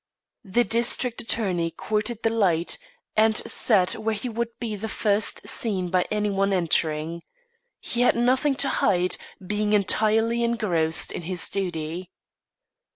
The 0.43 0.63
district 0.63 1.21
attorney 1.21 1.69
courted 1.69 2.23
the 2.23 2.31
light, 2.31 2.79
and 3.15 3.37
sat 3.37 3.91
where 3.93 4.15
he 4.15 4.29
would 4.29 4.47
be 4.59 4.75
the 4.75 4.87
first 4.87 5.47
seen 5.47 5.91
by 5.91 6.07
any 6.09 6.31
one 6.31 6.51
entering. 6.53 7.21
He 7.79 8.01
had 8.01 8.15
nothing 8.15 8.55
to 8.65 8.69
hide, 8.69 9.15
being 9.45 9.73
entirely 9.73 10.43
engrossed 10.43 11.11
in 11.11 11.21
his 11.21 11.47
duty. 11.49 12.09